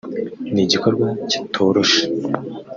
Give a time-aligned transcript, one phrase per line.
[0.53, 2.01] ni igikorwa kitoroshe